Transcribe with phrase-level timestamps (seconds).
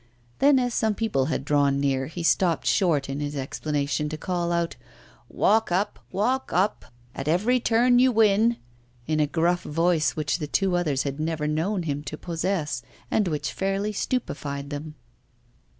[0.39, 4.51] Then, as some people had drawn near, he stopped short in his explanation to call
[4.51, 4.75] out:
[5.29, 8.57] 'Walk up, walk up, at every turn you win!'
[9.05, 13.27] in a gruff voice which the two others had never known him to possess, and
[13.27, 14.95] which fairly stupefied them.